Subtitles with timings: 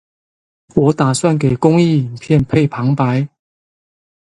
[0.73, 3.29] 我打算給公益影片配旁白